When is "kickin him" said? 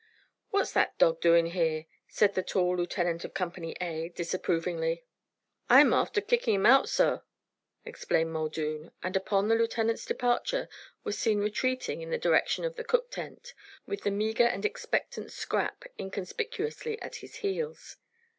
6.21-6.65